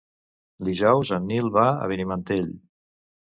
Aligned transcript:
Dijous 0.69 1.11
en 1.17 1.27
Nil 1.31 1.51
va 1.57 1.67
a 1.83 1.91
Benimantell. 1.91 2.49